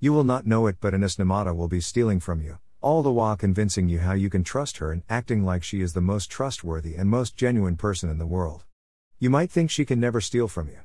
You 0.00 0.12
will 0.12 0.22
not 0.22 0.46
know 0.46 0.68
it, 0.68 0.76
but 0.80 0.94
Ines 0.94 1.16
Namata 1.16 1.56
will 1.56 1.66
be 1.66 1.80
stealing 1.80 2.20
from 2.20 2.40
you, 2.40 2.60
all 2.80 3.02
the 3.02 3.10
while 3.10 3.36
convincing 3.36 3.88
you 3.88 3.98
how 3.98 4.12
you 4.12 4.30
can 4.30 4.44
trust 4.44 4.76
her 4.76 4.92
and 4.92 5.02
acting 5.08 5.44
like 5.44 5.64
she 5.64 5.80
is 5.80 5.92
the 5.92 6.00
most 6.00 6.30
trustworthy 6.30 6.94
and 6.94 7.10
most 7.10 7.36
genuine 7.36 7.76
person 7.76 8.08
in 8.08 8.18
the 8.18 8.26
world. 8.26 8.64
You 9.18 9.28
might 9.28 9.50
think 9.50 9.72
she 9.72 9.84
can 9.84 9.98
never 9.98 10.20
steal 10.20 10.46
from 10.46 10.68
you. 10.68 10.78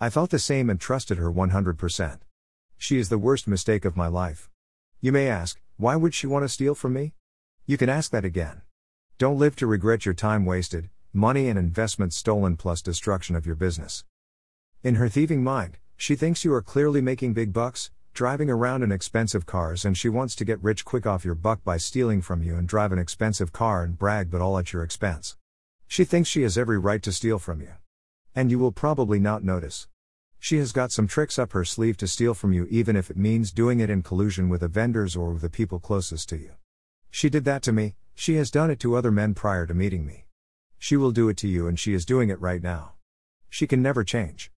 I 0.00 0.10
felt 0.10 0.30
the 0.30 0.40
same 0.40 0.70
and 0.70 0.80
trusted 0.80 1.18
her 1.18 1.30
100%. 1.30 2.18
She 2.76 2.98
is 2.98 3.08
the 3.10 3.16
worst 3.18 3.46
mistake 3.46 3.84
of 3.84 3.96
my 3.96 4.08
life. 4.08 4.50
You 5.00 5.12
may 5.12 5.28
ask, 5.28 5.60
why 5.76 5.94
would 5.94 6.12
she 6.12 6.26
want 6.26 6.42
to 6.42 6.48
steal 6.48 6.74
from 6.74 6.94
me? 6.94 7.12
You 7.64 7.76
can 7.76 7.88
ask 7.88 8.10
that 8.10 8.24
again. 8.24 8.62
Don't 9.18 9.38
live 9.38 9.54
to 9.56 9.68
regret 9.68 10.04
your 10.04 10.14
time 10.14 10.44
wasted, 10.44 10.90
money 11.12 11.48
and 11.48 11.56
investments 11.56 12.16
stolen 12.16 12.56
plus 12.56 12.82
destruction 12.82 13.36
of 13.36 13.46
your 13.46 13.54
business. 13.54 14.04
In 14.82 14.96
her 14.96 15.08
thieving 15.08 15.44
mind, 15.44 15.78
she 15.96 16.16
thinks 16.16 16.44
you 16.44 16.52
are 16.52 16.62
clearly 16.62 17.00
making 17.00 17.34
big 17.34 17.52
bucks, 17.52 17.92
driving 18.18 18.50
around 18.50 18.82
in 18.82 18.90
expensive 18.90 19.46
cars, 19.46 19.84
and 19.84 19.96
she 19.96 20.08
wants 20.08 20.34
to 20.34 20.44
get 20.44 20.60
rich 20.60 20.84
quick 20.84 21.06
off 21.06 21.24
your 21.24 21.36
buck 21.36 21.62
by 21.62 21.76
stealing 21.76 22.20
from 22.20 22.42
you 22.42 22.56
and 22.56 22.66
drive 22.66 22.90
an 22.90 22.98
expensive 22.98 23.52
car 23.52 23.84
and 23.84 23.96
brag, 23.96 24.28
but 24.28 24.40
all 24.40 24.58
at 24.58 24.72
your 24.72 24.82
expense. 24.82 25.36
She 25.86 26.02
thinks 26.02 26.28
she 26.28 26.42
has 26.42 26.58
every 26.58 26.80
right 26.80 27.00
to 27.04 27.12
steal 27.12 27.38
from 27.38 27.60
you. 27.60 27.74
And 28.34 28.50
you 28.50 28.58
will 28.58 28.72
probably 28.72 29.20
not 29.20 29.44
notice. 29.44 29.86
She 30.40 30.58
has 30.58 30.72
got 30.72 30.90
some 30.90 31.06
tricks 31.06 31.38
up 31.38 31.52
her 31.52 31.64
sleeve 31.64 31.96
to 31.98 32.08
steal 32.08 32.34
from 32.34 32.52
you, 32.52 32.66
even 32.72 32.96
if 32.96 33.08
it 33.08 33.16
means 33.16 33.52
doing 33.52 33.78
it 33.78 33.88
in 33.88 34.02
collusion 34.02 34.48
with 34.48 34.62
the 34.62 34.66
vendors 34.68 35.14
or 35.14 35.30
with 35.34 35.42
the 35.42 35.48
people 35.48 35.78
closest 35.78 36.28
to 36.30 36.38
you. 36.38 36.54
She 37.12 37.30
did 37.30 37.44
that 37.44 37.62
to 37.62 37.72
me, 37.72 37.94
she 38.16 38.34
has 38.34 38.50
done 38.50 38.68
it 38.68 38.80
to 38.80 38.96
other 38.96 39.12
men 39.12 39.34
prior 39.34 39.64
to 39.64 39.74
meeting 39.74 40.04
me. 40.04 40.26
She 40.76 40.96
will 40.96 41.12
do 41.12 41.28
it 41.28 41.36
to 41.36 41.46
you, 41.46 41.68
and 41.68 41.78
she 41.78 41.94
is 41.94 42.04
doing 42.04 42.30
it 42.30 42.40
right 42.40 42.64
now. 42.64 42.94
She 43.48 43.68
can 43.68 43.80
never 43.80 44.02
change. 44.02 44.50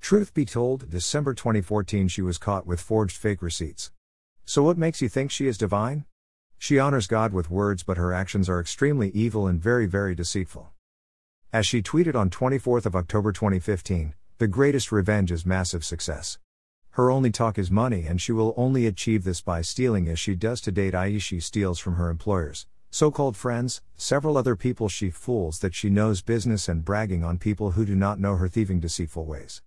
Truth 0.00 0.34
be 0.34 0.44
told, 0.44 0.90
December 0.90 1.34
2014 1.34 2.08
she 2.08 2.22
was 2.22 2.38
caught 2.38 2.66
with 2.66 2.80
forged 2.80 3.16
fake 3.16 3.42
receipts. 3.42 3.90
So 4.44 4.62
what 4.62 4.78
makes 4.78 5.02
you 5.02 5.08
think 5.08 5.30
she 5.30 5.48
is 5.48 5.58
divine? 5.58 6.04
She 6.58 6.78
honors 6.78 7.06
God 7.06 7.32
with 7.32 7.50
words 7.50 7.82
but 7.82 7.96
her 7.96 8.12
actions 8.12 8.48
are 8.48 8.60
extremely 8.60 9.10
evil 9.10 9.46
and 9.46 9.60
very 9.60 9.86
very 9.86 10.14
deceitful. 10.14 10.70
As 11.52 11.66
she 11.66 11.82
tweeted 11.82 12.14
on 12.14 12.30
24th 12.30 12.86
of 12.86 12.94
October 12.94 13.32
2015, 13.32 14.14
the 14.38 14.46
greatest 14.46 14.92
revenge 14.92 15.32
is 15.32 15.46
massive 15.46 15.84
success. 15.84 16.38
Her 16.90 17.10
only 17.10 17.30
talk 17.30 17.58
is 17.58 17.70
money 17.70 18.06
and 18.06 18.20
she 18.20 18.32
will 18.32 18.54
only 18.56 18.86
achieve 18.86 19.24
this 19.24 19.40
by 19.40 19.60
stealing 19.62 20.08
as 20.08 20.18
she 20.18 20.34
does 20.34 20.60
to 20.62 20.72
date 20.72 20.94
i.e. 20.94 21.18
she 21.18 21.40
steals 21.40 21.78
from 21.78 21.96
her 21.96 22.10
employers, 22.10 22.66
so-called 22.90 23.36
friends, 23.36 23.82
several 23.96 24.38
other 24.38 24.56
people 24.56 24.88
she 24.88 25.10
fools 25.10 25.58
that 25.58 25.74
she 25.74 25.90
knows 25.90 26.22
business 26.22 26.68
and 26.68 26.84
bragging 26.84 27.24
on 27.24 27.38
people 27.38 27.72
who 27.72 27.84
do 27.84 27.94
not 27.94 28.20
know 28.20 28.36
her 28.36 28.48
thieving 28.48 28.80
deceitful 28.80 29.24
ways. 29.24 29.62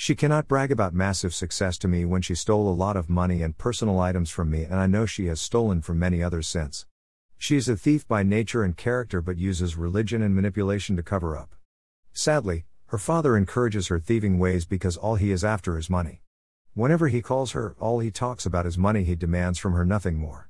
She 0.00 0.14
cannot 0.14 0.46
brag 0.46 0.70
about 0.70 0.94
massive 0.94 1.34
success 1.34 1.76
to 1.78 1.88
me 1.88 2.04
when 2.04 2.22
she 2.22 2.36
stole 2.36 2.68
a 2.68 2.72
lot 2.72 2.96
of 2.96 3.10
money 3.10 3.42
and 3.42 3.58
personal 3.58 3.98
items 3.98 4.30
from 4.30 4.48
me, 4.48 4.62
and 4.62 4.76
I 4.76 4.86
know 4.86 5.06
she 5.06 5.26
has 5.26 5.40
stolen 5.40 5.82
from 5.82 5.98
many 5.98 6.22
others 6.22 6.46
since. 6.46 6.86
She 7.36 7.56
is 7.56 7.68
a 7.68 7.76
thief 7.76 8.06
by 8.06 8.22
nature 8.22 8.62
and 8.62 8.76
character 8.76 9.20
but 9.20 9.38
uses 9.38 9.76
religion 9.76 10.22
and 10.22 10.36
manipulation 10.36 10.94
to 10.94 11.02
cover 11.02 11.36
up. 11.36 11.56
Sadly, 12.12 12.64
her 12.86 12.96
father 12.96 13.36
encourages 13.36 13.88
her 13.88 13.98
thieving 13.98 14.38
ways 14.38 14.64
because 14.64 14.96
all 14.96 15.16
he 15.16 15.32
is 15.32 15.42
after 15.42 15.76
is 15.76 15.90
money. 15.90 16.22
Whenever 16.74 17.08
he 17.08 17.20
calls 17.20 17.50
her, 17.50 17.74
all 17.80 17.98
he 17.98 18.12
talks 18.12 18.46
about 18.46 18.66
is 18.66 18.78
money, 18.78 19.02
he 19.02 19.16
demands 19.16 19.58
from 19.58 19.72
her 19.72 19.84
nothing 19.84 20.16
more. 20.16 20.48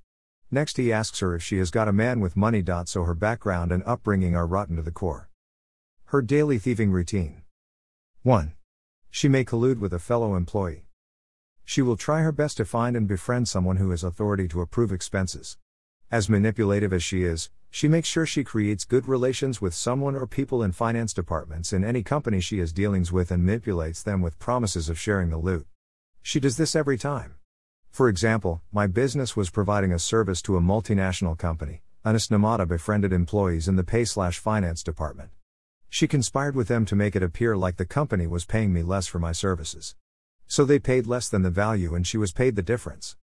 Next, 0.50 0.76
he 0.76 0.92
asks 0.92 1.20
her 1.20 1.34
if 1.34 1.42
she 1.42 1.56
has 1.56 1.70
got 1.70 1.88
a 1.88 1.92
man 1.92 2.20
with 2.20 2.36
money. 2.36 2.62
So 2.84 3.04
her 3.04 3.14
background 3.14 3.72
and 3.72 3.82
upbringing 3.86 4.36
are 4.36 4.46
rotten 4.46 4.76
to 4.76 4.82
the 4.82 4.90
core. 4.90 5.30
Her 6.04 6.20
daily 6.20 6.58
thieving 6.58 6.90
routine 6.90 7.44
1. 8.24 8.52
She 9.10 9.28
may 9.28 9.44
collude 9.44 9.78
with 9.78 9.92
a 9.92 9.98
fellow 9.98 10.36
employee. 10.36 10.86
She 11.64 11.82
will 11.82 11.96
try 11.96 12.22
her 12.22 12.32
best 12.32 12.56
to 12.58 12.64
find 12.64 12.96
and 12.96 13.06
befriend 13.06 13.48
someone 13.48 13.76
who 13.76 13.90
has 13.90 14.04
authority 14.04 14.48
to 14.48 14.60
approve 14.60 14.92
expenses. 14.92 15.58
As 16.10 16.30
manipulative 16.30 16.92
as 16.92 17.02
she 17.02 17.24
is, 17.24 17.50
she 17.70 17.88
makes 17.88 18.08
sure 18.08 18.24
she 18.24 18.44
creates 18.44 18.84
good 18.84 19.06
relations 19.06 19.60
with 19.60 19.74
someone 19.74 20.16
or 20.16 20.26
people 20.26 20.62
in 20.62 20.72
finance 20.72 21.12
departments 21.12 21.72
in 21.72 21.84
any 21.84 22.02
company 22.02 22.40
she 22.40 22.58
has 22.58 22.72
dealings 22.72 23.12
with 23.12 23.30
and 23.30 23.44
manipulates 23.44 24.02
them 24.02 24.22
with 24.22 24.38
promises 24.38 24.88
of 24.88 24.98
sharing 24.98 25.28
the 25.30 25.36
loot. 25.36 25.66
She 26.22 26.40
does 26.40 26.56
this 26.56 26.74
every 26.74 26.96
time. 26.96 27.34
For 27.90 28.08
example, 28.08 28.62
my 28.72 28.86
business 28.86 29.36
was 29.36 29.50
providing 29.50 29.92
a 29.92 29.98
service 29.98 30.40
to 30.42 30.56
a 30.56 30.60
multinational 30.60 31.36
company. 31.36 31.82
Ines 32.06 32.28
Namata 32.28 32.66
befriended 32.66 33.12
employees 33.12 33.68
in 33.68 33.76
the 33.76 33.84
pay 33.84 34.04
slash 34.04 34.38
finance 34.38 34.82
department. 34.82 35.30
She 35.90 36.06
conspired 36.06 36.54
with 36.54 36.68
them 36.68 36.84
to 36.86 36.96
make 36.96 37.16
it 37.16 37.22
appear 37.22 37.56
like 37.56 37.76
the 37.76 37.86
company 37.86 38.26
was 38.26 38.44
paying 38.44 38.72
me 38.72 38.82
less 38.82 39.06
for 39.06 39.18
my 39.18 39.32
services. 39.32 39.96
So 40.46 40.64
they 40.64 40.78
paid 40.78 41.06
less 41.06 41.28
than 41.28 41.42
the 41.42 41.50
value 41.50 41.94
and 41.94 42.06
she 42.06 42.18
was 42.18 42.32
paid 42.32 42.56
the 42.56 42.62
difference. 42.62 43.16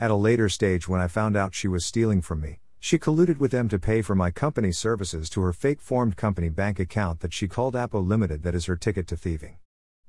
At 0.00 0.10
a 0.10 0.16
later 0.16 0.48
stage, 0.48 0.88
when 0.88 1.00
I 1.00 1.08
found 1.08 1.36
out 1.36 1.54
she 1.54 1.68
was 1.68 1.84
stealing 1.84 2.20
from 2.20 2.40
me, 2.40 2.60
she 2.80 2.98
colluded 2.98 3.38
with 3.38 3.50
them 3.50 3.68
to 3.68 3.78
pay 3.78 4.02
for 4.02 4.14
my 4.14 4.30
company's 4.30 4.78
services 4.78 5.28
to 5.30 5.40
her 5.42 5.52
fake 5.52 5.80
formed 5.80 6.16
company 6.16 6.48
bank 6.48 6.78
account 6.78 7.20
that 7.20 7.32
she 7.32 7.48
called 7.48 7.74
Apo 7.74 8.00
Limited, 8.00 8.42
that 8.42 8.54
is 8.54 8.66
her 8.66 8.76
ticket 8.76 9.06
to 9.08 9.16
thieving. 9.16 9.58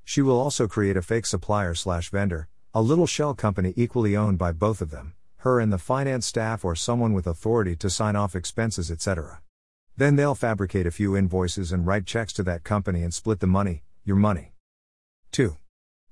She 0.04 0.22
will 0.22 0.38
also 0.38 0.68
create 0.68 0.96
a 0.96 1.02
fake 1.02 1.26
supplier 1.26 1.74
slash 1.74 2.10
vendor, 2.10 2.48
a 2.72 2.82
little 2.82 3.06
shell 3.06 3.34
company 3.34 3.72
equally 3.76 4.16
owned 4.16 4.38
by 4.38 4.52
both 4.52 4.80
of 4.80 4.90
them, 4.90 5.14
her 5.38 5.58
and 5.58 5.72
the 5.72 5.78
finance 5.78 6.26
staff 6.26 6.64
or 6.64 6.76
someone 6.76 7.12
with 7.12 7.26
authority 7.26 7.74
to 7.76 7.90
sign 7.90 8.14
off 8.14 8.36
expenses, 8.36 8.90
etc. 8.90 9.40
Then 9.96 10.16
they'll 10.16 10.34
fabricate 10.34 10.86
a 10.86 10.90
few 10.90 11.16
invoices 11.16 11.72
and 11.72 11.86
write 11.86 12.06
checks 12.06 12.32
to 12.34 12.42
that 12.44 12.64
company 12.64 13.02
and 13.02 13.12
split 13.12 13.40
the 13.40 13.46
money, 13.46 13.84
your 14.04 14.16
money. 14.16 14.52
2. 15.32 15.56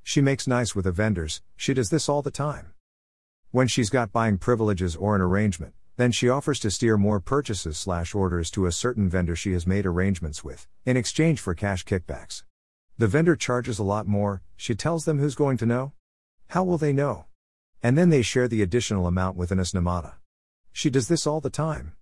She 0.03 0.21
makes 0.21 0.47
nice 0.47 0.75
with 0.75 0.85
the 0.85 0.93
vendors, 0.93 1.43
she 1.57 1.75
does 1.75 1.91
this 1.91 2.09
all 2.09 2.23
the 2.23 2.31
time. 2.31 2.73
When 3.51 3.67
she's 3.67 3.91
got 3.91 4.13
buying 4.13 4.39
privileges 4.39 4.95
or 4.95 5.15
an 5.15 5.23
arrangement, 5.23 5.75
then 5.97 6.13
she 6.13 6.29
offers 6.29 6.61
to 6.61 6.71
steer 6.71 6.97
more 6.97 7.19
purchases 7.19 7.77
slash 7.77 8.15
orders 8.15 8.51
to 8.53 8.67
a 8.67 8.73
certain 8.73 9.09
vendor 9.09 9.35
she 9.35 9.53
has 9.53 9.67
made 9.67 9.85
arrangements 9.85 10.45
with, 10.45 10.69
in 10.87 10.97
exchange 10.97 11.41
for 11.41 11.55
cash 11.55 11.85
kickbacks. 11.85 12.45
The 12.99 13.09
vendor 13.09 13.37
charges 13.37 13.79
a 13.79 13.85
lot 13.85 14.07
more, 14.07 14.43
she 14.57 14.75
tells 14.75 15.05
them 15.05 15.19
who's 15.19 15.35
going 15.35 15.57
to 15.59 15.67
know? 15.67 15.93
How 16.49 16.63
will 16.63 16.79
they 16.79 16.93
know? 16.93 17.27
And 17.83 17.99
then 17.99 18.11
they 18.11 18.23
share 18.23 18.49
the 18.49 18.63
additional 18.63 19.07
amount 19.07 19.37
with 19.37 19.51
Ines 19.51 19.73
Namata. 19.73 20.15
She 20.73 20.89
does 20.89 21.09
this 21.09 21.27
all 21.27 21.41
the 21.41 21.51
time. 21.51 21.95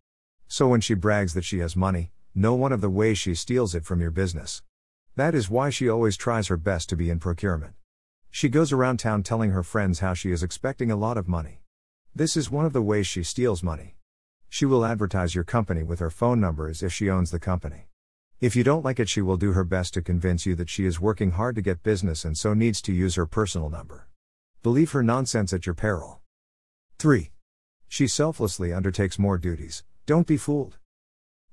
So 0.49 0.69
when 0.69 0.81
she 0.81 0.95
brags 0.95 1.35
that 1.35 1.45
she 1.45 1.59
has 1.59 1.75
money, 1.75 2.13
know 2.35 2.55
one 2.55 2.73
of 2.73 2.81
the 2.81 2.91
ways 2.91 3.19
she 3.19 3.35
steals 3.35 3.75
it 3.75 3.85
from 3.85 4.01
your 4.01 4.11
business. 4.11 4.63
That 5.17 5.35
is 5.35 5.51
why 5.51 5.71
she 5.71 5.89
always 5.89 6.17
tries 6.17 6.49
her 6.49 6.57
best 6.57 6.89
to 6.91 6.97
be 6.97 7.11
in 7.11 7.19
procurement. 7.19 7.75
She 8.31 8.49
goes 8.49 8.71
around 8.71 8.99
town 8.99 9.23
telling 9.23 9.51
her 9.51 9.63
friends 9.63 10.01
how 10.01 10.15
she 10.15 10.31
is 10.31 10.43
expecting 10.43 10.91
a 10.91 10.97
lot 10.97 11.17
of 11.17 11.27
money. 11.27 11.63
This 12.15 12.37
is 12.37 12.51
one 12.51 12.65
of 12.65 12.73
the 12.73 12.83
ways 12.83 13.07
she 13.07 13.23
steals 13.23 13.63
money. 13.63 13.97
She 14.49 14.67
will 14.67 14.85
advertise 14.85 15.35
your 15.35 15.45
company 15.45 15.83
with 15.83 15.99
her 16.01 16.11
phone 16.11 16.41
number 16.41 16.69
as 16.69 16.83
if 16.83 16.93
she 16.93 17.11
owns 17.11 17.31
the 17.31 17.41
company. 17.41 17.89
If 18.41 18.55
you 18.55 18.63
don't 18.63 18.85
like 18.85 19.01
it, 19.01 19.09
she 19.09 19.23
will 19.23 19.39
do 19.39 19.53
her 19.53 19.65
best 19.65 19.95
to 19.95 20.03
convince 20.03 20.45
you 20.45 20.55
that 20.57 20.69
she 20.69 20.85
is 20.85 21.01
working 21.01 21.33
hard 21.33 21.57
to 21.57 21.63
get 21.63 21.83
business 21.83 22.25
and 22.25 22.37
so 22.37 22.53
needs 22.55 22.83
to 22.83 22.93
use 22.93 23.15
her 23.15 23.27
personal 23.27 23.71
number. 23.71 24.09
Believe 24.63 24.93
her 24.93 25.03
nonsense 25.03 25.53
at 25.53 25.65
your 25.65 25.75
peril. 25.75 26.21
3. 26.99 27.31
She 27.89 28.07
selflessly 28.07 28.73
undertakes 28.73 29.19
more 29.19 29.39
duties, 29.39 29.83
don't 30.07 30.29
be 30.29 30.37
fooled. 30.37 30.79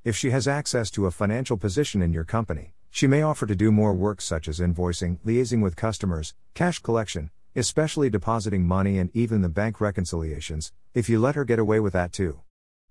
If 0.04 0.16
she 0.16 0.30
has 0.30 0.48
access 0.48 0.92
to 0.92 1.08
a 1.08 1.12
financial 1.12 1.58
position 1.58 2.04
in 2.04 2.14
your 2.14 2.24
company, 2.24 2.76
she 2.92 3.08
may 3.08 3.24
offer 3.24 3.48
to 3.48 3.56
do 3.56 3.72
more 3.72 3.96
work 3.96 4.22
such 4.22 4.48
as 4.48 4.60
invoicing, 4.60 5.18
liaising 5.26 5.64
with 5.64 5.76
customers, 5.76 6.36
cash 6.54 6.78
collection, 6.78 7.32
especially 7.56 8.12
depositing 8.12 8.68
money 8.68 9.00
and 9.00 9.10
even 9.16 9.42
the 9.42 9.50
bank 9.50 9.82
reconciliations, 9.82 10.72
if 10.94 11.10
you 11.10 11.20
let 11.20 11.34
her 11.34 11.46
get 11.46 11.58
away 11.58 11.80
with 11.80 11.94
that 11.94 12.14
too. 12.14 12.42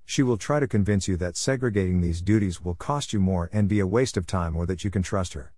She 0.04 0.24
will 0.24 0.36
try 0.36 0.58
to 0.58 0.66
convince 0.66 1.06
you 1.06 1.16
that 1.18 1.36
segregating 1.36 2.00
these 2.00 2.22
duties 2.22 2.60
will 2.60 2.74
cost 2.74 3.12
you 3.12 3.20
more 3.20 3.48
and 3.52 3.68
be 3.68 3.78
a 3.78 3.86
waste 3.86 4.16
of 4.16 4.26
time 4.26 4.56
or 4.56 4.66
that 4.66 4.82
you 4.82 4.90
can 4.90 5.04
trust 5.04 5.34
her. 5.34 5.52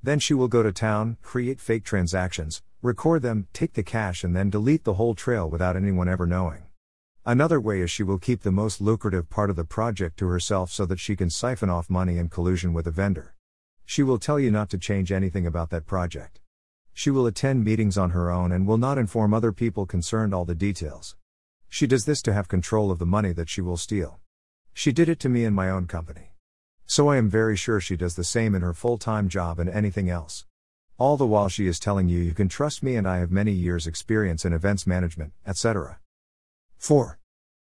Then 0.00 0.20
she 0.20 0.34
will 0.34 0.46
go 0.46 0.62
to 0.62 0.72
town, 0.72 1.16
create 1.20 1.60
fake 1.60 1.82
transactions, 1.82 2.62
record 2.80 3.22
them, 3.22 3.48
take 3.52 3.72
the 3.72 3.82
cash, 3.82 4.22
and 4.22 4.36
then 4.36 4.50
delete 4.50 4.84
the 4.84 4.94
whole 4.94 5.16
trail 5.16 5.50
without 5.50 5.74
anyone 5.74 6.08
ever 6.08 6.26
knowing. 6.28 6.67
Another 7.28 7.60
way 7.60 7.82
is 7.82 7.90
she 7.90 8.02
will 8.02 8.18
keep 8.18 8.40
the 8.40 8.50
most 8.50 8.80
lucrative 8.80 9.28
part 9.28 9.50
of 9.50 9.56
the 9.56 9.62
project 9.62 10.18
to 10.18 10.28
herself 10.28 10.72
so 10.72 10.86
that 10.86 10.98
she 10.98 11.14
can 11.14 11.28
siphon 11.28 11.68
off 11.68 11.90
money 11.90 12.16
in 12.16 12.30
collusion 12.30 12.72
with 12.72 12.86
a 12.86 12.90
vendor. 12.90 13.34
She 13.84 14.02
will 14.02 14.18
tell 14.18 14.40
you 14.40 14.50
not 14.50 14.70
to 14.70 14.78
change 14.78 15.12
anything 15.12 15.46
about 15.46 15.68
that 15.68 15.84
project. 15.84 16.40
She 16.94 17.10
will 17.10 17.26
attend 17.26 17.66
meetings 17.66 17.98
on 17.98 18.12
her 18.12 18.30
own 18.30 18.50
and 18.50 18.66
will 18.66 18.78
not 18.78 18.96
inform 18.96 19.34
other 19.34 19.52
people 19.52 19.84
concerned 19.84 20.32
all 20.32 20.46
the 20.46 20.54
details. 20.54 21.16
She 21.68 21.86
does 21.86 22.06
this 22.06 22.22
to 22.22 22.32
have 22.32 22.48
control 22.48 22.90
of 22.90 22.98
the 22.98 23.04
money 23.04 23.34
that 23.34 23.50
she 23.50 23.60
will 23.60 23.76
steal. 23.76 24.20
She 24.72 24.90
did 24.90 25.10
it 25.10 25.20
to 25.20 25.28
me 25.28 25.44
in 25.44 25.52
my 25.52 25.68
own 25.68 25.86
company. 25.86 26.32
So 26.86 27.08
I 27.10 27.18
am 27.18 27.28
very 27.28 27.58
sure 27.58 27.78
she 27.78 27.98
does 27.98 28.14
the 28.14 28.24
same 28.24 28.54
in 28.54 28.62
her 28.62 28.72
full 28.72 28.96
time 28.96 29.28
job 29.28 29.58
and 29.58 29.68
anything 29.68 30.08
else. 30.08 30.46
All 30.96 31.18
the 31.18 31.26
while 31.26 31.50
she 31.50 31.66
is 31.66 31.78
telling 31.78 32.08
you 32.08 32.20
you 32.20 32.32
can 32.32 32.48
trust 32.48 32.82
me 32.82 32.96
and 32.96 33.06
I 33.06 33.18
have 33.18 33.30
many 33.30 33.52
years' 33.52 33.86
experience 33.86 34.46
in 34.46 34.54
events 34.54 34.86
management, 34.86 35.34
etc. 35.46 35.98
4. 36.78 37.17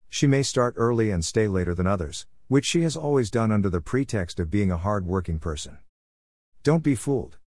She 0.09 0.27
may 0.27 0.43
start 0.43 0.73
early 0.77 1.11
and 1.11 1.23
stay 1.23 1.47
later 1.47 1.75
than 1.75 1.87
others, 1.87 2.25
which 2.47 2.65
she 2.65 2.81
has 2.83 2.95
always 2.95 3.29
done 3.29 3.51
under 3.51 3.69
the 3.69 3.81
pretext 3.81 4.39
of 4.39 4.49
being 4.49 4.71
a 4.71 4.77
hard 4.77 5.05
working 5.05 5.39
person. 5.39 5.77
Don't 6.63 6.83
be 6.83 6.95
fooled. 6.95 7.37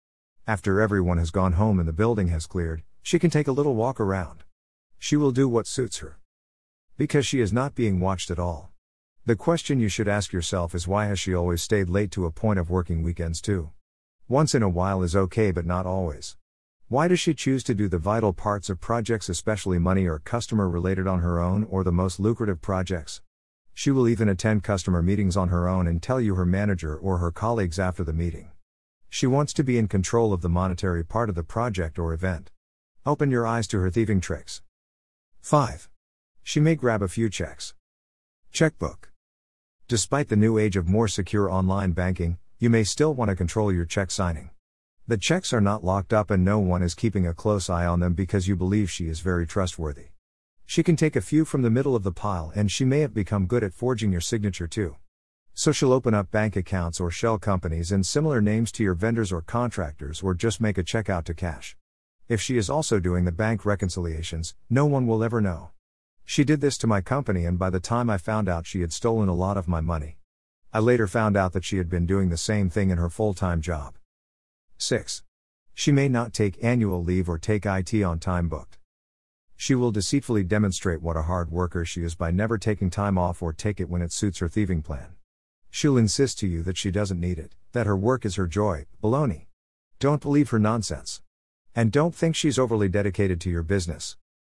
After 0.46 0.80
everyone 0.80 1.18
has 1.18 1.30
gone 1.30 1.52
home 1.52 1.78
and 1.78 1.88
the 1.88 1.92
building 1.92 2.28
has 2.28 2.46
cleared, 2.46 2.82
she 3.02 3.18
can 3.18 3.30
take 3.30 3.48
a 3.48 3.52
little 3.52 3.74
walk 3.74 4.00
around. 4.00 4.44
She 4.98 5.16
will 5.16 5.30
do 5.30 5.48
what 5.48 5.66
suits 5.66 5.98
her. 5.98 6.18
Because 6.96 7.26
she 7.26 7.40
is 7.40 7.52
not 7.52 7.74
being 7.74 8.00
watched 8.00 8.30
at 8.30 8.38
all. 8.38 8.70
The 9.24 9.36
question 9.36 9.80
you 9.80 9.88
should 9.88 10.08
ask 10.08 10.32
yourself 10.32 10.74
is 10.74 10.88
why 10.88 11.06
has 11.06 11.20
she 11.20 11.34
always 11.34 11.62
stayed 11.62 11.88
late 11.88 12.10
to 12.12 12.26
a 12.26 12.30
point 12.30 12.58
of 12.58 12.70
working 12.70 13.02
weekends 13.02 13.40
too? 13.40 13.70
Once 14.28 14.54
in 14.54 14.62
a 14.62 14.68
while 14.68 15.02
is 15.02 15.16
okay, 15.16 15.50
but 15.50 15.66
not 15.66 15.86
always. 15.86 16.36
Why 16.90 17.06
does 17.06 17.20
she 17.20 17.34
choose 17.34 17.62
to 17.62 17.74
do 17.76 17.88
the 17.88 17.98
vital 17.98 18.32
parts 18.32 18.68
of 18.68 18.80
projects, 18.80 19.28
especially 19.28 19.78
money 19.78 20.08
or 20.08 20.18
customer 20.18 20.68
related, 20.68 21.06
on 21.06 21.20
her 21.20 21.38
own 21.38 21.62
or 21.70 21.84
the 21.84 21.92
most 21.92 22.18
lucrative 22.18 22.60
projects? 22.60 23.22
She 23.72 23.92
will 23.92 24.08
even 24.08 24.28
attend 24.28 24.64
customer 24.64 25.00
meetings 25.00 25.36
on 25.36 25.50
her 25.50 25.68
own 25.68 25.86
and 25.86 26.02
tell 26.02 26.20
you 26.20 26.34
her 26.34 26.44
manager 26.44 26.96
or 26.96 27.18
her 27.18 27.30
colleagues 27.30 27.78
after 27.78 28.02
the 28.02 28.12
meeting. 28.12 28.50
She 29.08 29.28
wants 29.28 29.52
to 29.52 29.62
be 29.62 29.78
in 29.78 29.86
control 29.86 30.32
of 30.32 30.40
the 30.40 30.48
monetary 30.48 31.04
part 31.04 31.28
of 31.28 31.36
the 31.36 31.44
project 31.44 31.96
or 31.96 32.12
event. 32.12 32.50
Open 33.06 33.30
your 33.30 33.46
eyes 33.46 33.68
to 33.68 33.78
her 33.78 33.88
thieving 33.88 34.20
tricks. 34.20 34.60
5. 35.42 35.88
She 36.42 36.58
may 36.58 36.74
grab 36.74 37.02
a 37.02 37.08
few 37.08 37.30
checks. 37.30 37.72
Checkbook. 38.50 39.12
Despite 39.86 40.28
the 40.28 40.34
new 40.34 40.58
age 40.58 40.74
of 40.74 40.88
more 40.88 41.06
secure 41.06 41.48
online 41.48 41.92
banking, 41.92 42.38
you 42.58 42.68
may 42.68 42.82
still 42.82 43.14
want 43.14 43.28
to 43.28 43.36
control 43.36 43.72
your 43.72 43.84
check 43.84 44.10
signing. 44.10 44.50
The 45.10 45.18
checks 45.18 45.52
are 45.52 45.60
not 45.60 45.82
locked 45.82 46.12
up 46.12 46.30
and 46.30 46.44
no 46.44 46.60
one 46.60 46.84
is 46.84 46.94
keeping 46.94 47.26
a 47.26 47.34
close 47.34 47.68
eye 47.68 47.84
on 47.84 47.98
them 47.98 48.12
because 48.12 48.46
you 48.46 48.54
believe 48.54 48.88
she 48.88 49.08
is 49.08 49.18
very 49.18 49.44
trustworthy. 49.44 50.10
She 50.66 50.84
can 50.84 50.94
take 50.94 51.16
a 51.16 51.20
few 51.20 51.44
from 51.44 51.62
the 51.62 51.68
middle 51.68 51.96
of 51.96 52.04
the 52.04 52.12
pile 52.12 52.52
and 52.54 52.70
she 52.70 52.84
may 52.84 53.00
have 53.00 53.12
become 53.12 53.48
good 53.48 53.64
at 53.64 53.74
forging 53.74 54.12
your 54.12 54.20
signature 54.20 54.68
too. 54.68 54.94
So 55.52 55.72
she'll 55.72 55.92
open 55.92 56.14
up 56.14 56.30
bank 56.30 56.54
accounts 56.54 57.00
or 57.00 57.10
shell 57.10 57.38
companies 57.40 57.90
and 57.90 58.06
similar 58.06 58.40
names 58.40 58.70
to 58.70 58.84
your 58.84 58.94
vendors 58.94 59.32
or 59.32 59.42
contractors 59.42 60.22
or 60.22 60.32
just 60.32 60.60
make 60.60 60.78
a 60.78 60.84
check 60.84 61.10
out 61.10 61.24
to 61.24 61.34
cash. 61.34 61.76
If 62.28 62.40
she 62.40 62.56
is 62.56 62.70
also 62.70 63.00
doing 63.00 63.24
the 63.24 63.32
bank 63.32 63.64
reconciliations, 63.64 64.54
no 64.68 64.86
one 64.86 65.08
will 65.08 65.24
ever 65.24 65.40
know. 65.40 65.70
She 66.24 66.44
did 66.44 66.60
this 66.60 66.78
to 66.78 66.86
my 66.86 67.00
company 67.00 67.46
and 67.46 67.58
by 67.58 67.70
the 67.70 67.80
time 67.80 68.10
I 68.10 68.16
found 68.16 68.48
out 68.48 68.64
she 68.64 68.80
had 68.80 68.92
stolen 68.92 69.28
a 69.28 69.34
lot 69.34 69.56
of 69.56 69.66
my 69.66 69.80
money. 69.80 70.18
I 70.72 70.78
later 70.78 71.08
found 71.08 71.36
out 71.36 71.52
that 71.54 71.64
she 71.64 71.78
had 71.78 71.88
been 71.88 72.06
doing 72.06 72.28
the 72.28 72.36
same 72.36 72.70
thing 72.70 72.90
in 72.90 72.98
her 72.98 73.10
full 73.10 73.34
time 73.34 73.60
job. 73.60 73.96
6. 74.82 75.22
She 75.74 75.92
may 75.92 76.08
not 76.08 76.32
take 76.32 76.62
annual 76.62 77.02
leave 77.02 77.28
or 77.28 77.38
take 77.38 77.66
IT 77.66 78.02
on 78.02 78.18
time 78.18 78.48
booked. 78.48 78.78
She 79.56 79.74
will 79.74 79.90
deceitfully 79.90 80.44
demonstrate 80.44 81.02
what 81.02 81.16
a 81.16 81.22
hard 81.22 81.50
worker 81.50 81.84
she 81.84 82.02
is 82.02 82.14
by 82.14 82.30
never 82.30 82.56
taking 82.56 82.88
time 82.88 83.18
off 83.18 83.42
or 83.42 83.52
take 83.52 83.78
it 83.78 83.90
when 83.90 84.02
it 84.02 84.12
suits 84.12 84.38
her 84.38 84.48
thieving 84.48 84.82
plan. 84.82 85.16
She'll 85.70 85.98
insist 85.98 86.38
to 86.38 86.46
you 86.46 86.62
that 86.62 86.76
she 86.76 86.90
doesn't 86.90 87.20
need 87.20 87.38
it, 87.38 87.54
that 87.72 87.86
her 87.86 87.96
work 87.96 88.24
is 88.24 88.36
her 88.36 88.46
joy, 88.46 88.86
baloney. 89.02 89.46
Don't 89.98 90.22
believe 90.22 90.50
her 90.50 90.58
nonsense. 90.58 91.20
And 91.74 91.92
don't 91.92 92.14
think 92.14 92.34
she's 92.34 92.58
overly 92.58 92.88
dedicated 92.88 93.40
to 93.42 93.50
your 93.50 93.62
business. 93.62 94.16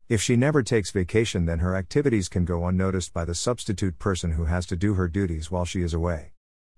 If 0.09 0.21
she 0.21 0.37
never 0.37 0.63
takes 0.63 0.91
vacation, 0.91 1.47
then 1.47 1.61
her 1.61 1.75
activities 1.77 2.29
can 2.29 2.45
go 2.45 2.67
unnoticed 2.67 3.13
by 3.13 3.25
the 3.25 3.35
substitute 3.35 3.99
person 3.99 4.33
who 4.33 4.45
has 4.45 4.67
to 4.67 4.77
do 4.77 4.95
her 4.95 5.09
duties 5.09 5.51
while 5.51 5.65
she 5.65 5.83
is 5.83 5.95
away. 5.95 6.33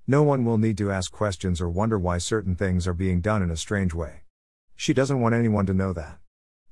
No 0.07 0.25
one 0.25 0.45
will 0.45 0.59
need 0.59 0.77
to 0.79 0.91
ask 0.91 1.13
questions 1.13 1.61
or 1.61 1.69
wonder 1.69 1.97
why 1.97 2.19
certain 2.19 2.57
things 2.57 2.89
are 2.89 2.95
being 2.95 3.21
done 3.21 3.41
in 3.41 3.53
a 3.53 3.57
strange 3.57 3.95
way. 3.95 4.23
She 4.75 4.93
doesn't 4.93 5.21
want 5.21 5.35
anyone 5.35 5.65
to 5.67 5.75
know 5.75 5.93
that. 5.93 6.19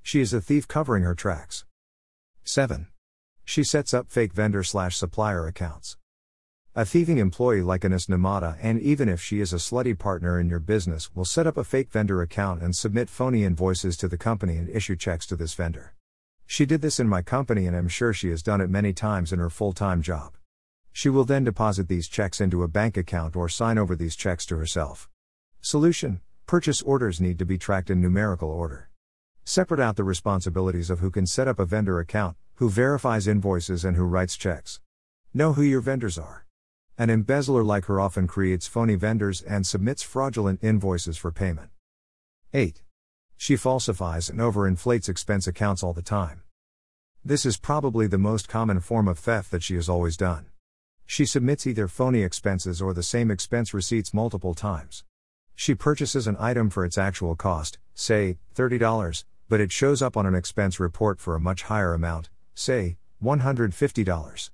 She 0.03 0.21
is 0.21 0.33
a 0.33 0.41
thief 0.41 0.67
covering 0.67 1.05
her 1.05 1.15
tracks. 1.15 1.65
7. 2.43 2.89
She 3.45 3.63
sets 3.63 3.95
up 3.95 4.11
fake 4.11 4.33
vendor 4.33 4.65
slash 4.65 4.97
supplier 4.97 5.47
accounts. 5.47 5.97
A 6.75 6.85
thieving 6.85 7.19
employee 7.19 7.63
like 7.63 7.85
Anis 7.85 8.07
Namata, 8.07 8.57
and 8.61 8.81
even 8.81 9.09
if 9.09 9.23
she 9.23 9.41
is 9.41 9.53
a 9.53 9.57
slutty 9.57 9.97
partner 9.97 10.41
in 10.41 10.49
your 10.49 10.59
business, 10.59 11.15
will 11.15 11.25
set 11.25 11.47
up 11.47 11.57
a 11.57 11.65
fake 11.65 11.93
vendor 11.93 12.23
account 12.23 12.63
and 12.63 12.75
submit 12.75 13.09
phony 13.09 13.45
invoices 13.45 13.97
to 13.99 14.09
the 14.09 14.19
company 14.19 14.57
and 14.57 14.69
issue 14.69 14.97
checks 14.97 15.27
to 15.27 15.37
this 15.37 15.55
vendor. 15.55 15.95
She 16.47 16.67
did 16.67 16.81
this 16.81 16.99
in 16.99 17.09
my 17.09 17.23
company, 17.23 17.69
and 17.69 17.77
I'm 17.77 17.89
sure 17.89 18.13
she 18.13 18.31
has 18.31 18.43
done 18.43 18.61
it 18.61 18.71
many 18.71 18.93
times 18.93 19.33
in 19.33 19.39
her 19.39 19.51
full 19.51 19.73
time 19.73 20.03
job. 20.03 20.35
She 20.93 21.09
will 21.09 21.25
then 21.25 21.45
deposit 21.45 21.89
these 21.89 22.09
checks 22.09 22.41
into 22.41 22.63
a 22.63 22.69
bank 22.69 22.97
account 22.97 23.37
or 23.37 23.49
sign 23.49 23.79
over 23.79 23.95
these 23.95 24.17
checks 24.17 24.45
to 24.47 24.57
herself. 24.57 25.09
Solution 25.61 26.21
Purchase 26.51 26.83
orders 26.83 27.21
need 27.21 27.39
to 27.39 27.47
be 27.47 27.57
tracked 27.57 27.91
in 27.91 28.01
numerical 28.01 28.51
order. 28.51 28.91
Separate 29.45 29.79
out 29.79 29.95
the 29.95 30.03
responsibilities 30.03 30.91
of 30.91 30.99
who 30.99 31.09
can 31.09 31.25
set 31.25 31.47
up 31.47 31.61
a 31.61 31.65
vendor 31.65 32.01
account, 32.01 32.37
who 32.57 32.69
verifies 32.69 33.29
invoices, 33.29 33.85
and 33.85 33.97
who 33.97 34.03
writes 34.03 34.37
checks. 34.37 34.81
Know 35.33 35.53
who 35.53 35.63
your 35.63 35.81
vendors 35.81 36.19
are. 36.19 36.47
An 36.99 37.09
embezzler 37.09 37.63
like 37.63 37.85
her 37.85 38.01
often 38.01 38.27
creates 38.27 38.67
phony 38.67 38.97
vendors 38.97 39.43
and 39.43 39.65
submits 39.65 40.03
fraudulent 40.03 40.59
invoices 40.63 41.17
for 41.17 41.31
payment. 41.31 41.71
8. 42.53 42.83
She 43.37 43.55
falsifies 43.55 44.29
and 44.29 44.41
overinflates 44.41 45.09
expense 45.09 45.47
accounts 45.47 45.85
all 45.85 45.93
the 45.93 46.03
time. 46.03 46.43
This 47.25 47.47
is 47.47 47.59
probably 47.59 48.09
the 48.09 48.19
most 48.19 48.49
common 48.49 48.81
form 48.81 49.07
of 49.07 49.21
theft 49.21 49.53
that 49.53 49.63
she 49.63 49.77
has 49.77 49.89
always 49.89 50.17
done. 50.17 50.50
She 51.11 51.27
submits 51.27 51.67
either 51.67 51.89
phony 51.89 52.23
expenses 52.23 52.81
or 52.81 52.95
the 52.95 53.03
same 53.03 53.33
expense 53.33 53.75
receipts 53.75 54.15
multiple 54.15 54.55
times. 54.55 55.03
She 55.57 55.75
purchases 55.75 56.29
an 56.29 56.37
item 56.39 56.71
for 56.71 56.85
its 56.85 56.97
actual 56.97 57.35
cost, 57.35 57.81
say, 57.95 58.39
$30, 58.55 59.25
but 59.49 59.61
it 59.61 59.73
shows 59.73 60.03
up 60.03 60.17
on 60.17 60.25
an 60.25 60.37
expense 60.37 60.79
report 60.79 61.19
for 61.19 61.35
a 61.35 61.41
much 61.41 61.65
higher 61.65 61.95
amount, 61.95 62.31
say, 62.55 62.97
$150. 63.21 64.51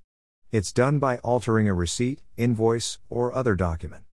It's 0.51 0.73
done 0.73 0.97
by 0.97 1.19
altering 1.19 1.69
a 1.69 1.75
receipt, 1.75 2.23
invoice, 2.37 2.97
or 3.07 3.35
other 3.35 3.53
document. 3.53 4.05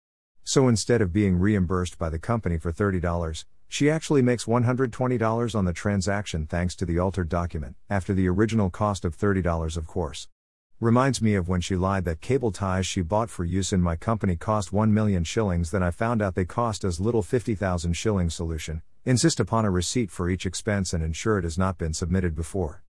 So 0.43 0.67
instead 0.67 1.01
of 1.01 1.13
being 1.13 1.39
reimbursed 1.39 1.97
by 1.97 2.11
the 2.11 2.19
company 2.19 2.59
for 2.59 2.73
$30, 2.73 3.45
she 3.69 3.89
actually 3.89 4.21
makes 4.21 4.47
$120 4.47 5.55
on 5.55 5.65
the 5.65 5.73
transaction 5.73 6.47
thanks 6.47 6.75
to 6.75 6.85
the 6.85 6.99
altered 6.99 7.29
document, 7.29 7.77
after 7.89 8.13
the 8.13 8.27
original 8.27 8.69
cost 8.69 9.05
of 9.05 9.17
$30, 9.17 9.77
of 9.77 9.87
course. 9.87 10.27
Reminds 10.83 11.23
me 11.23 11.37
of 11.37 11.49
when 11.49 11.61
she 11.61 11.77
lied 11.77 12.05
that 12.07 12.21
cable 12.21 12.51
ties 12.51 12.87
she 12.87 13.03
bought 13.03 13.31
for 13.31 13.45
use 13.45 13.73
in 13.73 13.81
my 13.81 13.95
company 13.95 14.35
cost 14.35 14.73
1 14.73 14.93
million 14.93 15.23
shillings, 15.23 15.71
then 15.71 15.81
I 15.81 15.93
found 15.93 16.21
out 16.21 16.35
they 16.35 16.45
cost 16.45 16.83
as 16.83 16.99
little 16.99 17.23
50,000 17.23 17.93
shillings 17.93 18.35
solution. 18.35 18.83
Insist 19.05 19.39
upon 19.39 19.65
a 19.65 19.71
receipt 19.71 20.11
for 20.11 20.29
each 20.29 20.45
expense 20.45 20.93
and 20.93 21.05
ensure 21.05 21.39
it 21.39 21.45
has 21.45 21.57
not 21.57 21.79
been 21.79 21.95
submitted 21.95 22.35
before. 22.35 22.83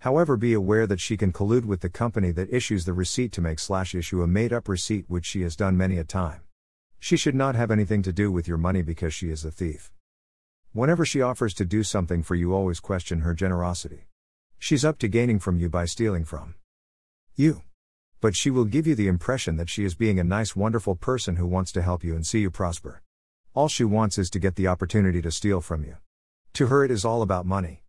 However, 0.00 0.36
be 0.36 0.54
aware 0.54 0.88
that 0.88 0.98
she 0.98 1.16
can 1.16 1.32
collude 1.32 1.66
with 1.66 1.82
the 1.82 1.88
company 1.88 2.32
that 2.32 2.52
issues 2.52 2.84
the 2.84 2.92
receipt 2.92 3.30
to 3.34 3.40
make 3.40 3.60
slash 3.60 3.94
issue 3.94 4.22
a 4.22 4.26
made 4.26 4.52
up 4.52 4.68
receipt, 4.68 5.04
which 5.06 5.24
she 5.24 5.42
has 5.42 5.54
done 5.54 5.76
many 5.76 5.98
a 5.98 6.02
time. 6.02 6.40
She 6.98 7.16
should 7.16 7.36
not 7.36 7.54
have 7.54 7.70
anything 7.70 8.02
to 8.02 8.12
do 8.12 8.32
with 8.32 8.48
your 8.48 8.58
money 8.58 8.82
because 8.82 9.14
she 9.14 9.30
is 9.30 9.44
a 9.44 9.52
thief. 9.52 9.92
Whenever 10.72 11.04
she 11.04 11.22
offers 11.22 11.54
to 11.54 11.64
do 11.64 11.84
something 11.84 12.24
for 12.24 12.34
you, 12.34 12.52
always 12.52 12.80
question 12.80 13.20
her 13.20 13.34
generosity. 13.34 14.08
She's 14.58 14.84
up 14.84 14.98
to 14.98 15.06
gaining 15.06 15.38
from 15.38 15.60
you 15.60 15.68
by 15.68 15.84
stealing 15.84 16.24
from 16.24 16.56
you. 17.36 17.62
But 18.20 18.34
she 18.34 18.50
will 18.50 18.64
give 18.64 18.86
you 18.86 18.94
the 18.94 19.08
impression 19.08 19.56
that 19.56 19.68
she 19.68 19.84
is 19.84 19.94
being 19.94 20.18
a 20.18 20.24
nice, 20.24 20.56
wonderful 20.56 20.96
person 20.96 21.36
who 21.36 21.46
wants 21.46 21.70
to 21.72 21.82
help 21.82 22.02
you 22.02 22.14
and 22.14 22.26
see 22.26 22.40
you 22.40 22.50
prosper. 22.50 23.02
All 23.54 23.68
she 23.68 23.84
wants 23.84 24.16
is 24.16 24.30
to 24.30 24.38
get 24.38 24.56
the 24.56 24.66
opportunity 24.66 25.20
to 25.20 25.30
steal 25.30 25.60
from 25.60 25.84
you. 25.84 25.96
To 26.54 26.68
her, 26.68 26.84
it 26.84 26.90
is 26.90 27.04
all 27.04 27.20
about 27.20 27.44
money. 27.44 27.82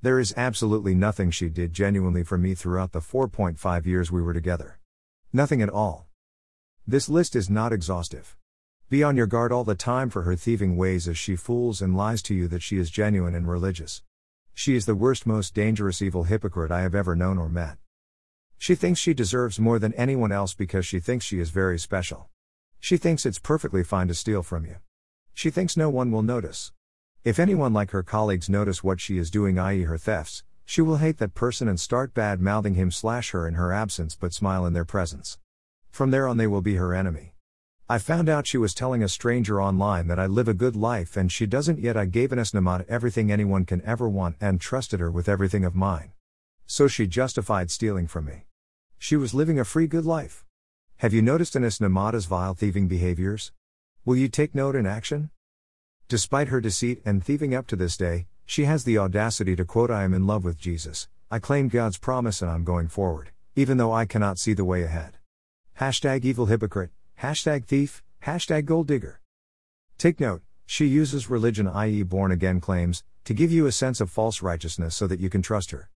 There 0.00 0.20
is 0.20 0.34
absolutely 0.36 0.94
nothing 0.94 1.30
she 1.30 1.48
did 1.48 1.72
genuinely 1.72 2.22
for 2.22 2.38
me 2.38 2.54
throughout 2.54 2.92
the 2.92 3.00
4.5 3.00 3.86
years 3.86 4.12
we 4.12 4.22
were 4.22 4.32
together. 4.32 4.78
Nothing 5.32 5.62
at 5.62 5.70
all. 5.70 6.06
This 6.86 7.08
list 7.08 7.34
is 7.34 7.50
not 7.50 7.72
exhaustive. 7.72 8.36
Be 8.88 9.02
on 9.02 9.16
your 9.16 9.26
guard 9.26 9.50
all 9.50 9.64
the 9.64 9.74
time 9.74 10.10
for 10.10 10.22
her 10.22 10.36
thieving 10.36 10.76
ways 10.76 11.08
as 11.08 11.18
she 11.18 11.34
fools 11.34 11.82
and 11.82 11.96
lies 11.96 12.22
to 12.22 12.34
you 12.34 12.46
that 12.48 12.62
she 12.62 12.78
is 12.78 12.90
genuine 12.90 13.34
and 13.34 13.48
religious. 13.48 14.02
She 14.54 14.76
is 14.76 14.86
the 14.86 14.94
worst, 14.94 15.26
most 15.26 15.54
dangerous 15.54 16.02
evil 16.02 16.24
hypocrite 16.24 16.70
I 16.70 16.82
have 16.82 16.94
ever 16.94 17.16
known 17.16 17.38
or 17.38 17.48
met. 17.48 17.78
She 18.62 18.76
thinks 18.76 19.00
she 19.00 19.12
deserves 19.12 19.58
more 19.58 19.80
than 19.80 19.92
anyone 19.94 20.30
else 20.30 20.54
because 20.54 20.86
she 20.86 21.00
thinks 21.00 21.24
she 21.24 21.40
is 21.40 21.50
very 21.50 21.80
special. 21.80 22.28
She 22.78 22.96
thinks 22.96 23.26
it's 23.26 23.40
perfectly 23.40 23.82
fine 23.82 24.06
to 24.06 24.14
steal 24.14 24.44
from 24.44 24.64
you. 24.64 24.76
She 25.34 25.50
thinks 25.50 25.76
no 25.76 25.90
one 25.90 26.12
will 26.12 26.22
notice. 26.22 26.70
If 27.24 27.40
anyone 27.40 27.72
like 27.72 27.90
her 27.90 28.04
colleagues 28.04 28.48
notice 28.48 28.84
what 28.84 29.00
she 29.00 29.18
is 29.18 29.32
doing, 29.32 29.58
i.e., 29.58 29.82
her 29.82 29.98
thefts, 29.98 30.44
she 30.64 30.80
will 30.80 30.98
hate 30.98 31.18
that 31.18 31.34
person 31.34 31.66
and 31.66 31.80
start 31.80 32.14
bad 32.14 32.40
mouthing 32.40 32.74
him 32.74 32.92
slash 32.92 33.32
her 33.32 33.48
in 33.48 33.54
her 33.54 33.72
absence 33.72 34.14
but 34.14 34.32
smile 34.32 34.64
in 34.64 34.74
their 34.74 34.84
presence. 34.84 35.38
From 35.90 36.12
there 36.12 36.28
on, 36.28 36.36
they 36.36 36.46
will 36.46 36.62
be 36.62 36.76
her 36.76 36.94
enemy. 36.94 37.34
I 37.88 37.98
found 37.98 38.28
out 38.28 38.46
she 38.46 38.58
was 38.58 38.74
telling 38.74 39.02
a 39.02 39.08
stranger 39.08 39.60
online 39.60 40.06
that 40.06 40.20
I 40.20 40.26
live 40.26 40.46
a 40.46 40.54
good 40.54 40.76
life 40.76 41.16
and 41.16 41.32
she 41.32 41.46
doesn't 41.46 41.80
yet. 41.80 41.96
I 41.96 42.04
gave 42.04 42.32
Anis 42.32 42.52
Namat 42.52 42.86
everything 42.88 43.32
anyone 43.32 43.64
can 43.64 43.82
ever 43.84 44.08
want 44.08 44.36
and 44.40 44.60
trusted 44.60 45.00
her 45.00 45.10
with 45.10 45.28
everything 45.28 45.64
of 45.64 45.74
mine. 45.74 46.12
So 46.64 46.86
she 46.86 47.08
justified 47.08 47.68
stealing 47.68 48.06
from 48.06 48.26
me. 48.26 48.44
She 49.04 49.16
was 49.16 49.34
living 49.34 49.58
a 49.58 49.64
free 49.64 49.88
good 49.88 50.06
life. 50.06 50.44
Have 50.98 51.12
you 51.12 51.22
noticed 51.22 51.56
Anis 51.56 51.80
Namata's 51.80 52.26
vile 52.26 52.54
thieving 52.54 52.86
behaviors? 52.86 53.50
Will 54.04 54.14
you 54.14 54.28
take 54.28 54.54
note 54.54 54.76
in 54.76 54.86
action? 54.86 55.30
Despite 56.06 56.46
her 56.50 56.60
deceit 56.60 57.02
and 57.04 57.20
thieving 57.20 57.52
up 57.52 57.66
to 57.66 57.74
this 57.74 57.96
day, 57.96 58.28
she 58.46 58.62
has 58.62 58.84
the 58.84 58.98
audacity 58.98 59.56
to 59.56 59.64
quote, 59.64 59.90
I 59.90 60.04
am 60.04 60.14
in 60.14 60.28
love 60.28 60.44
with 60.44 60.56
Jesus, 60.56 61.08
I 61.32 61.40
claim 61.40 61.66
God's 61.66 61.98
promise 61.98 62.42
and 62.42 62.50
I'm 62.52 62.62
going 62.62 62.86
forward, 62.86 63.32
even 63.56 63.76
though 63.76 63.92
I 63.92 64.04
cannot 64.04 64.38
see 64.38 64.52
the 64.52 64.64
way 64.64 64.84
ahead. 64.84 65.18
Hashtag 65.80 66.24
evil 66.24 66.46
hypocrite, 66.46 66.90
hashtag 67.22 67.64
thief, 67.64 68.04
hashtag 68.24 68.66
gold 68.66 68.86
digger. 68.86 69.20
Take 69.98 70.20
note, 70.20 70.42
she 70.64 70.86
uses 70.86 71.28
religion, 71.28 71.66
i.e., 71.66 72.04
born 72.04 72.30
again 72.30 72.60
claims, 72.60 73.02
to 73.24 73.34
give 73.34 73.50
you 73.50 73.66
a 73.66 73.72
sense 73.72 74.00
of 74.00 74.12
false 74.12 74.42
righteousness 74.42 74.94
so 74.94 75.08
that 75.08 75.18
you 75.18 75.28
can 75.28 75.42
trust 75.42 75.72
her. 75.72 75.90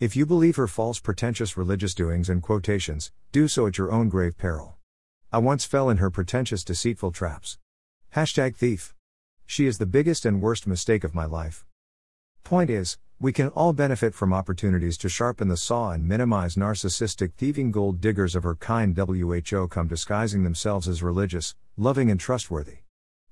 If 0.00 0.16
you 0.16 0.26
believe 0.26 0.56
her 0.56 0.66
false 0.66 0.98
pretentious 0.98 1.56
religious 1.56 1.94
doings 1.94 2.28
and 2.28 2.42
quotations, 2.42 3.12
do 3.30 3.46
so 3.46 3.68
at 3.68 3.78
your 3.78 3.92
own 3.92 4.08
grave 4.08 4.36
peril. 4.36 4.74
I 5.32 5.38
once 5.38 5.64
fell 5.64 5.88
in 5.88 5.98
her 5.98 6.10
pretentious 6.10 6.64
deceitful 6.64 7.12
traps. 7.12 7.58
Hashtag 8.16 8.56
thief. 8.56 8.92
She 9.46 9.66
is 9.66 9.78
the 9.78 9.86
biggest 9.86 10.26
and 10.26 10.42
worst 10.42 10.66
mistake 10.66 11.04
of 11.04 11.14
my 11.14 11.26
life. 11.26 11.64
Point 12.42 12.70
is, 12.70 12.98
we 13.20 13.32
can 13.32 13.48
all 13.50 13.72
benefit 13.72 14.14
from 14.14 14.34
opportunities 14.34 14.98
to 14.98 15.08
sharpen 15.08 15.46
the 15.46 15.56
saw 15.56 15.92
and 15.92 16.08
minimize 16.08 16.56
narcissistic 16.56 17.34
thieving 17.34 17.70
gold 17.70 18.00
diggers 18.00 18.34
of 18.34 18.42
her 18.42 18.56
kind 18.56 18.96
WHO 18.98 19.68
come 19.68 19.86
disguising 19.86 20.42
themselves 20.42 20.88
as 20.88 21.04
religious, 21.04 21.54
loving 21.76 22.10
and 22.10 22.18
trustworthy. 22.18 22.78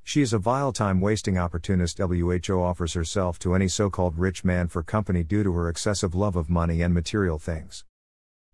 She 0.05 0.21
is 0.21 0.33
a 0.33 0.39
vile 0.39 0.73
time 0.73 1.01
wasting 1.01 1.39
opportunist 1.39 1.99
WHO 1.99 2.61
offers 2.61 2.95
herself 2.95 3.39
to 3.39 3.55
any 3.55 3.69
so 3.69 3.89
called 3.89 4.19
rich 4.19 4.45
man 4.45 4.69
for 4.69 4.83
company 4.83 5.23
due 5.23 5.43
to 5.45 5.53
her 5.55 5.69
excessive 5.69 6.15
love 6.15 6.37
of 6.37 6.51
money 6.51 6.83
and 6.83 6.93
material 6.93 7.39
things. 7.39 7.85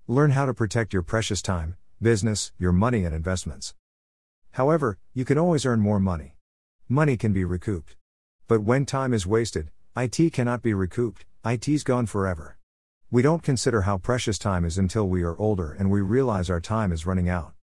Learn 0.07 0.33
how 0.33 0.47
to 0.47 0.55
protect 0.55 0.93
your 0.93 1.03
precious 1.03 1.43
time, 1.43 1.77
business, 2.01 2.53
your 2.59 2.73
money, 2.73 3.05
and 3.05 3.15
investments. 3.15 3.75
However, 4.53 4.99
you 5.15 5.25
can 5.25 5.39
always 5.39 5.67
earn 5.67 5.81
more 5.81 5.99
money. 5.99 6.37
Money 6.89 7.17
can 7.17 7.33
be 7.33 7.45
recouped. 7.45 7.97
But 8.47 8.63
when 8.63 8.87
time 8.87 9.13
is 9.13 9.27
wasted, 9.27 9.71
IT 9.97 10.33
cannot 10.33 10.63
be 10.63 10.75
recouped, 10.75 11.25
IT's 11.45 11.83
gone 11.83 12.07
forever. 12.07 12.57
We 13.11 13.23
don't 13.23 13.43
consider 13.43 13.83
how 13.83 13.99
precious 13.99 14.39
time 14.39 14.65
is 14.65 14.79
until 14.79 15.09
we 15.09 15.23
are 15.23 15.37
older 15.39 15.73
and 15.73 15.91
we 15.91 16.03
realize 16.03 16.51
our 16.51 16.61
time 16.61 16.93
is 16.93 17.07
running 17.07 17.29
out. 17.29 17.55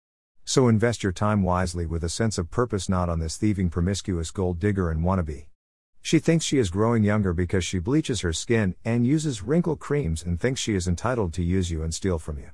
So 0.46 0.68
invest 0.68 1.02
your 1.02 1.12
time 1.12 1.42
wisely 1.42 1.86
with 1.86 2.04
a 2.04 2.10
sense 2.10 2.36
of 2.36 2.50
purpose, 2.50 2.88
not 2.88 3.08
on 3.08 3.18
this 3.18 3.38
thieving, 3.38 3.70
promiscuous 3.70 4.30
gold 4.30 4.58
digger 4.58 4.90
and 4.90 5.02
wannabe. 5.02 5.46
She 6.02 6.18
thinks 6.18 6.44
she 6.44 6.58
is 6.58 6.68
growing 6.68 7.02
younger 7.02 7.32
because 7.32 7.64
she 7.64 7.78
bleaches 7.78 8.20
her 8.20 8.32
skin 8.34 8.74
and 8.84 9.06
uses 9.06 9.42
wrinkle 9.42 9.76
creams 9.76 10.22
and 10.22 10.38
thinks 10.38 10.60
she 10.60 10.74
is 10.74 10.86
entitled 10.86 11.32
to 11.32 11.42
use 11.42 11.70
you 11.70 11.82
and 11.82 11.94
steal 11.94 12.18
from 12.18 12.38
you. 12.38 12.50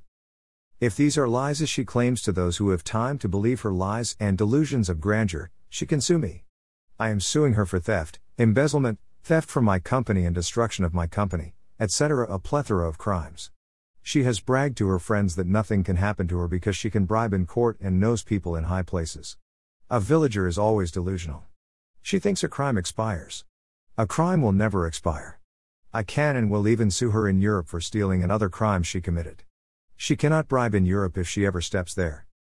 If 0.79 0.95
these 0.95 1.19
are 1.19 1.27
lies 1.27 1.61
as 1.61 1.69
she 1.69 1.85
claims 1.85 2.23
to 2.23 2.33
those 2.33 2.59
who 2.59 2.71
have 2.71 2.85
time 2.85 3.19
to 3.19 3.29
believe 3.29 3.63
her 3.63 3.73
lies 3.73 4.17
and 4.21 4.39
delusions 4.39 4.89
of 4.89 5.01
grandeur, 5.01 5.51
she 5.69 5.85
can 5.85 6.01
sue 6.01 6.19
me. 6.19 6.45
I 6.99 7.11
am 7.11 7.19
suing 7.19 7.55
her 7.55 7.67
for 7.67 7.81
theft, 7.81 8.21
embezzlement, 8.39 9.01
theft 9.25 9.51
from 9.51 9.65
my 9.65 9.81
company 9.81 10.25
and 10.25 10.35
destruction 10.35 10.85
of 10.85 10.95
my 10.95 11.09
company, 11.09 11.55
etc., 11.81 12.33
a 12.33 12.39
plethora 12.39 12.89
of 12.89 12.99
crimes. 12.99 13.51
She 14.03 14.25
has 14.25 14.41
bragged 14.41 14.77
to 14.79 14.89
her 14.89 14.99
friends 14.99 15.37
that 15.37 15.47
nothing 15.47 15.85
can 15.85 15.97
happen 15.97 16.27
to 16.29 16.39
her 16.39 16.49
because 16.49 16.77
she 16.77 16.91
can 16.91 17.05
bribe 17.05 17.33
in 17.33 17.47
court 17.47 17.77
and 17.81 18.01
knows 18.01 18.23
people 18.23 18.57
in 18.57 18.65
high 18.65 18.83
places. 18.83 19.37
A 19.91 20.01
villager 20.01 20.47
is 20.47 20.59
always 20.59 20.91
delusional. 20.91 21.45
She 22.03 22.19
thinks 22.19 22.43
a 22.43 22.49
crime 22.49 22.79
expires. 22.79 23.45
A 23.99 24.07
crime 24.07 24.41
will 24.41 24.53
never 24.53 24.87
expire. 24.87 25.39
I 25.93 26.03
can 26.03 26.37
and 26.37 26.51
will 26.51 26.69
even 26.69 26.91
sue 26.91 27.11
her 27.11 27.29
in 27.29 27.41
Europe 27.41 27.69
for 27.69 27.81
stealing 27.81 28.23
and 28.23 28.33
other 28.33 28.49
crimes 28.49 28.87
she 28.87 29.01
committed. 29.01 29.43
She 29.97 30.17
cannot 30.17 30.49
bribe 30.49 30.75
in 30.75 30.87
Europe 30.87 31.19
if 31.19 31.29
she 31.29 31.45
ever 31.45 31.61
steps 31.61 31.95
there. 31.95 32.27